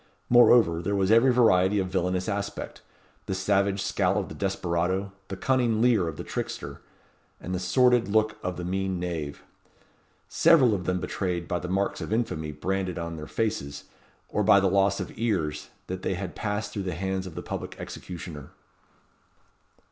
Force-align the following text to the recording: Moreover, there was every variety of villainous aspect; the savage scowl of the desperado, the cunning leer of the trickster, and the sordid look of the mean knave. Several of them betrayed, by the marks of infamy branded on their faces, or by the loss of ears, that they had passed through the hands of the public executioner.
Moreover, 0.31 0.81
there 0.81 0.95
was 0.95 1.11
every 1.11 1.31
variety 1.31 1.77
of 1.77 1.89
villainous 1.91 2.27
aspect; 2.27 2.81
the 3.27 3.35
savage 3.35 3.83
scowl 3.83 4.17
of 4.17 4.29
the 4.29 4.33
desperado, 4.33 5.11
the 5.27 5.37
cunning 5.37 5.79
leer 5.79 6.07
of 6.07 6.17
the 6.17 6.23
trickster, 6.23 6.81
and 7.39 7.53
the 7.53 7.59
sordid 7.59 8.07
look 8.07 8.35
of 8.41 8.57
the 8.57 8.65
mean 8.65 8.99
knave. 8.99 9.43
Several 10.27 10.73
of 10.73 10.85
them 10.85 10.99
betrayed, 10.99 11.47
by 11.47 11.59
the 11.59 11.67
marks 11.69 12.01
of 12.01 12.11
infamy 12.11 12.51
branded 12.51 12.97
on 12.97 13.15
their 13.15 13.27
faces, 13.27 13.83
or 14.27 14.41
by 14.41 14.59
the 14.59 14.67
loss 14.71 14.99
of 14.99 15.11
ears, 15.19 15.69
that 15.85 16.01
they 16.01 16.15
had 16.15 16.33
passed 16.35 16.73
through 16.73 16.81
the 16.81 16.95
hands 16.95 17.27
of 17.27 17.35
the 17.35 17.43
public 17.43 17.75
executioner. 17.79 18.49